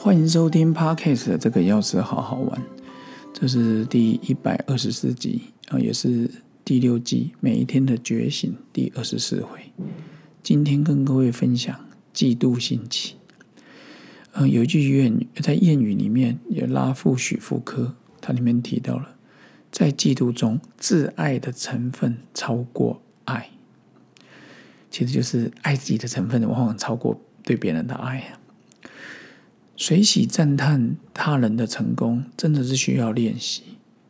[0.00, 2.62] 欢迎收听 Podcast 的这个钥匙好好玩，
[3.34, 6.30] 这是第一百二十四集啊，也是
[6.64, 9.58] 第六季每一天的觉醒第二十四回。
[10.40, 11.76] 今天跟各位分享
[12.14, 13.16] 嫉妒兴起。
[14.34, 19.16] 嗯，有一句谚语，在谚语里面也拉夫许妇科，它里面提到了，
[19.72, 23.50] 在嫉妒中自爱的成分超过爱，
[24.92, 28.38] 其实就是爱自己的成分往往超过对别人的爱。
[29.80, 33.62] 随喜赞叹他人的成功，真的是需要练习。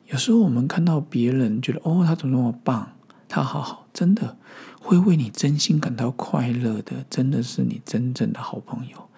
[0.06, 2.92] 有时候我们看到别人觉得哦，他怎么那么棒，
[3.28, 4.38] 他好好，真的
[4.80, 9.10] 会为你真心感到快乐的，真的是你真正的好朋友。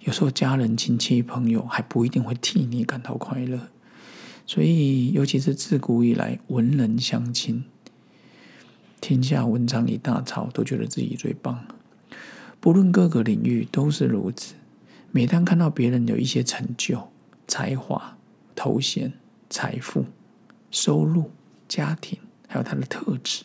[0.00, 3.58] 有时候家人、亲戚、朋友还不一定会替你感到快乐。
[4.46, 7.64] 所以，尤其是自古以来文人相亲，
[9.00, 11.64] 天下文章一大抄，都觉得自己最棒。
[12.60, 14.54] 不论各个领域都是如此。
[15.10, 17.08] 每当看到别人有一些成就、
[17.46, 18.18] 才华、
[18.54, 19.12] 头衔、
[19.48, 20.04] 财富、
[20.70, 21.30] 收入、
[21.66, 23.44] 家庭，还有他的特质，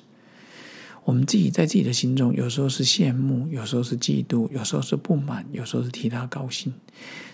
[1.05, 6.73] 我们自己在自己的心中，有时候是羡慕，有时候是嫉妒，有时候是不满，有时候是替他高兴。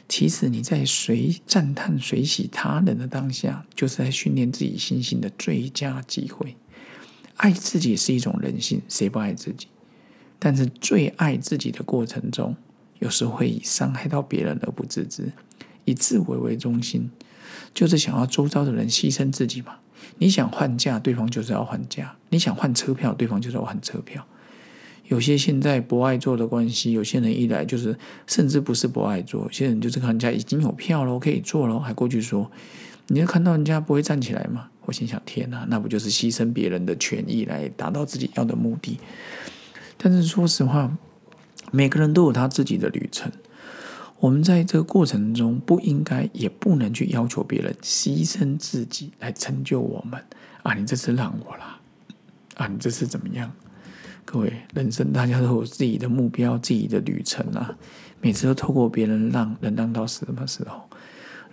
[0.08, 6.56] 其实你在随赞叹、随喜他人的当下，就是在训练自己心性的最佳机会。
[7.36, 9.68] 爱自己是一种人性，谁不爱自己？
[10.40, 12.56] 但是最爱自己的过程中，
[13.00, 15.32] 有时会以伤害到别人而不自知，
[15.86, 17.10] 以自我为中心，
[17.74, 19.76] 就是想要周遭的人牺牲自己嘛。
[20.18, 24.26] 你想换价，对方就是要换价；你想换车票，对方就是要换车票。
[25.08, 27.98] 有些现在不爱做的关系，有些人一来就是
[28.28, 32.52] 甚至不是不爱做，有些人就是看人家已经有票了，可以做了，还过去说，
[33.08, 34.70] 你就看到人家不会站起来嘛？
[34.86, 39.00] 我心想：天哪，那不就是牺牲别人的权益来达到自己要的目的？
[39.98, 40.96] 但是说实话。
[41.72, 43.32] 每个人都有他自己的旅程，
[44.20, 50.24] 我们在这个过程中不应该也不能去要求别人牺牲自己来成就我们
[50.64, 50.74] 啊！
[50.74, 51.80] 你这次让我啦，
[52.56, 53.52] 啊，你这次怎么样？
[54.26, 57.76] 各位，人生大家都有自己的目标、自己的旅程啊！
[58.22, 60.82] 每次都透过别人让，能让到什么时候？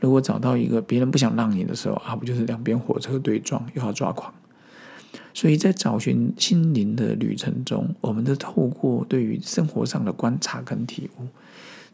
[0.00, 4.34] 如果找到一个别人不想让你的时候啊，不就是两边火车对撞，又要抓狂？
[5.32, 11.26] 所以在找寻心灵的旅程中，我们都透过对于生活上的观察跟体悟，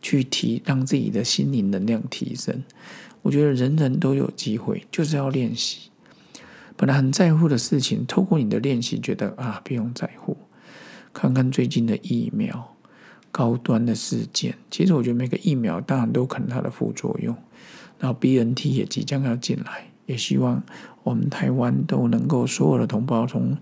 [0.01, 2.63] 去提让自己的心灵能量提升。
[3.23, 5.91] 我觉得人人都有机会，就是要练习。
[6.77, 10.37] 本来很在乎的事情，透过你的练习，觉得啊不用在乎。
[11.13, 12.75] 看看最近的疫苗，
[13.31, 17.37] 高端的事件，其实我觉得每个疫苗当然都可能它的副作用。
[17.99, 19.89] 然后 BNT 也即将要进来。
[20.07, 20.61] 也希望
[21.03, 23.57] 我们台湾都能够所有的同胞从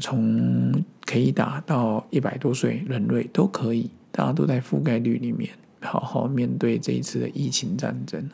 [0.00, 8.28] 从可以打到一百多岁人类都可以，大家都在覆盖率里面好好面对这一次的疫情战争。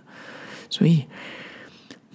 [0.69, 1.05] 所以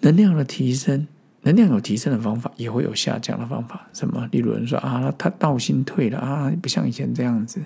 [0.01, 1.07] 能量的提升，
[1.43, 3.87] 能量有提升的方法，也会有下降的方法。
[3.93, 4.27] 什么？
[4.31, 7.61] 例如人说啊，他道心退了啊，不像以前这样子。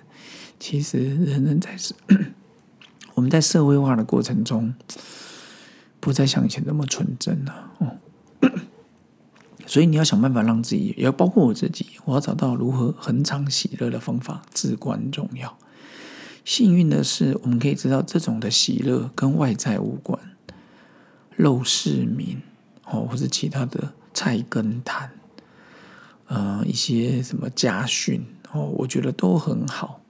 [0.60, 1.94] 其实人人在是
[3.16, 4.74] 我们在社会化的过程中。
[6.04, 7.96] 不再像以前那么纯真了哦，
[9.68, 15.58] 所以你要想办法让自己，也要包括我自己，我要找到如何恒常喜乐的方法，至关重要。
[16.44, 20.20] 幸运的是，我们可以知道这种的喜乐跟外在无关，
[21.38, 22.42] 陋室铭
[22.86, 25.12] 哦，或者其他的菜根谭，
[26.28, 30.02] 呃，一些什么家训哦，我觉得都很好，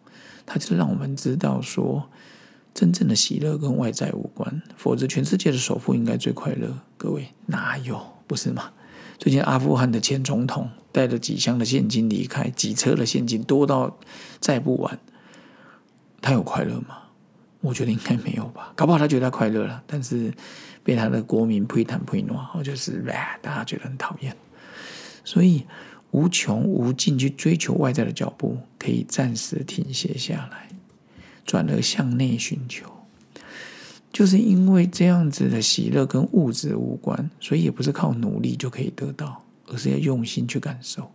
[0.46, 2.09] 它就是让我们知道说。
[2.74, 6.80] 真正的喜乐跟外在无关，否则全世界的首富应该最快乐。
[6.98, 8.72] 各位哪有不是吗？
[9.19, 14.00] 最近阿富汗的前总统带了几箱的现金离开，几车的现金多到
[14.40, 14.97] 再不完，
[16.22, 16.97] 他有快乐吗？
[17.59, 18.72] 我觉得应该没有吧。
[18.74, 20.34] 搞不好他觉得他快乐了，但是
[20.81, 23.03] 被他的国民推谈推诺，或者是
[23.42, 24.34] 大家觉得很讨厌。
[25.25, 25.66] 所以
[26.12, 30.69] 无穷无尽去追求外在的脚步，可以暂时停歇下来。
[31.45, 32.89] 转而向内寻求，
[34.12, 41.12] 就是因为这样子的喜乐跟物质无关，所以也不是靠努力就可以得到，而是要用心去感受。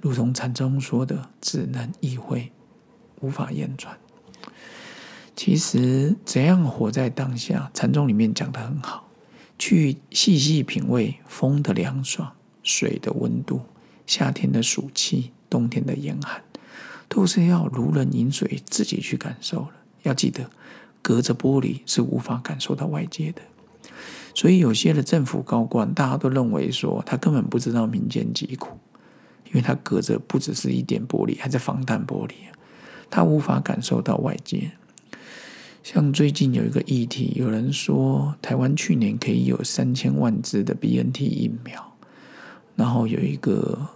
[0.00, 2.50] 如同禅宗说的“只能意会，
[3.20, 3.96] 无法言传”。
[5.36, 9.08] 其实怎样活在当下，禅宗里面讲的很好，
[9.58, 12.32] 去细细品味风的凉爽、
[12.62, 13.60] 水的温度、
[14.06, 16.42] 夏天的暑气、冬天的严寒。
[17.08, 19.70] 都是要如人饮水，自己去感受了。
[20.02, 20.50] 要记得，
[21.02, 23.42] 隔着玻璃是无法感受到外界的。
[24.34, 28.78] 所以，有些的政府高官，大家都认为说，他根本不知道民间疾苦，
[29.48, 32.32] 因为他隔着不只是一点玻璃，还在防弹玻璃，
[33.10, 34.70] 他无法感受到外界。
[35.82, 41.92] 像最近有一个议题，有人说台湾去年可以有三千万支的 BNT 疫苗，
[42.76, 43.88] 然后有一个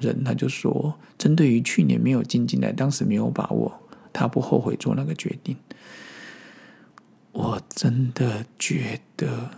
[0.00, 3.72] 人他就说，针对于去年没有进进来，当时没有把握，
[4.12, 5.56] 他不后悔做那个决定。
[7.34, 9.50] 我真的觉得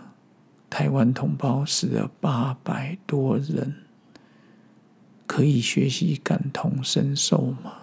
[0.69, 3.75] 台湾同胞死了八百多人，
[5.27, 7.73] 可以学习感同身受吗？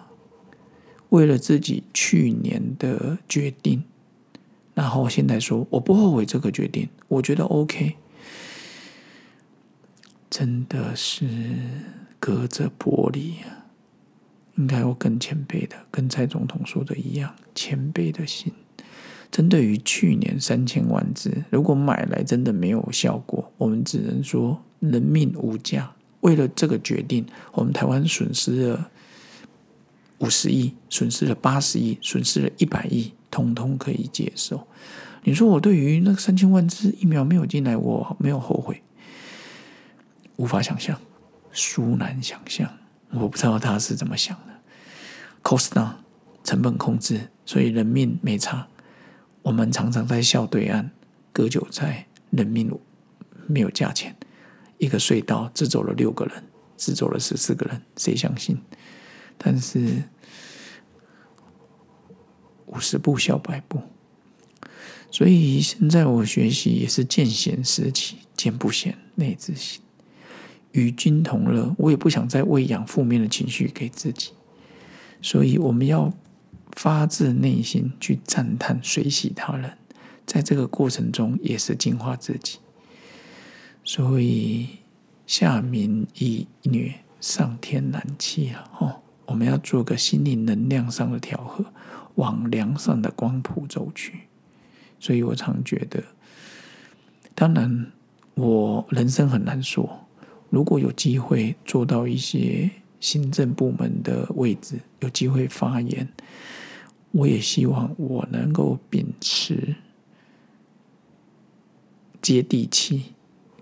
[1.10, 3.84] 为了自己去年的决定。
[4.74, 7.94] 然后现在说我不后悔这个决定，我觉得 OK，
[10.28, 11.24] 真的是
[12.18, 13.70] 隔着玻璃啊，
[14.56, 18.52] 应该要更谦卑的，跟蔡总统说的一样，谦卑的心。
[19.34, 25.92] 针对于去年三千万支，如果买来真的没有效果，我们只能说人命无价。
[26.20, 28.88] 为了这个决定，我们台湾损失了
[30.18, 33.12] 五十亿，损失了八十亿，损失了一百亿。
[33.28, 34.68] 通通可以接受。
[35.24, 38.80] 你说我对于那三千万支疫苗没有进来，我没有后悔，
[40.36, 40.96] 无法想象，
[41.50, 42.72] 殊难想象。
[43.10, 44.54] 我不知道他是怎么想的。
[45.42, 45.94] cost down
[46.44, 48.68] 成本控制，所以人命没差。
[49.44, 50.90] 我们常常在笑对岸
[51.32, 52.76] 割韭菜，人命
[53.46, 54.16] 没有价钱。
[54.78, 56.42] 一个隧道只走了六个人，
[56.76, 58.60] 只走了十四个人，谁相信？
[59.38, 60.02] 但是。
[62.66, 63.80] 五十步笑百步，
[65.08, 69.80] 所以现在我学习也是见贤思齐，见不贤内自省，
[70.72, 71.72] 与君同乐。
[71.78, 74.32] 我也不想再喂养负面的情绪给自己，
[75.22, 76.12] 所以我们要
[76.74, 79.78] 发自内心去赞叹、随喜他人，
[80.26, 82.58] 在这个过程中也是净化自己。
[83.82, 84.68] 所以
[85.26, 88.70] 下民易虐，上天难欺啊！
[88.78, 91.64] 哦，我们要做个心灵能量上的调和。
[92.16, 94.20] 往良善的光谱走去，
[95.00, 96.00] 所以我常觉得，
[97.34, 97.90] 当然
[98.34, 100.06] 我人生很难说。
[100.48, 106.08] 如果有机会做到一些行政部门的位置，有机会发言，
[107.14, 109.76] 我也希望我能够秉持
[112.20, 113.14] 接地气，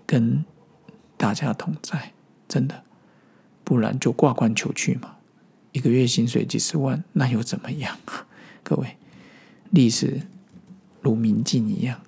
[0.07, 0.43] 跟
[1.15, 2.13] 大家同在。
[2.47, 2.83] 真的，
[3.63, 5.17] 不然就挂冠求去嘛。
[5.71, 7.95] 一个月薪水几十万，那又怎么样？
[8.63, 8.97] 各位，
[9.69, 10.21] 历史
[11.01, 12.01] 如明镜一样，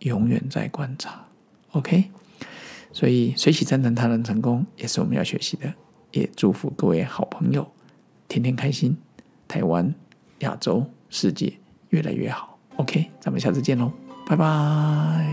[0.00, 1.26] 永远在观察。
[1.70, 2.10] OK，
[2.92, 5.72] 所以水喜赞叹他人成功，也是我们要学习的。
[6.10, 7.70] 也祝福各位好朋友
[8.26, 8.96] 天天开心，
[9.46, 9.94] 台湾、
[10.40, 11.52] 亚洲、世界
[11.88, 12.58] 越来越好。
[12.76, 13.92] OK，咱们下次见喽，
[14.26, 15.29] 拜拜。